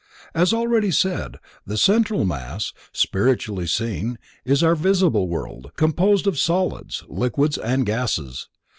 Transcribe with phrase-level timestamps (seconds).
[0.33, 7.03] As already said, the central mass, spiritually seen, is our visible world, composed of solids,
[7.07, 8.49] liquids and gases.